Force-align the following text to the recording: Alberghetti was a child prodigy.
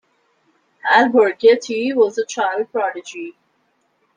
Alberghetti 0.93 1.93
was 1.93 2.17
a 2.17 2.25
child 2.25 2.71
prodigy. 2.71 3.35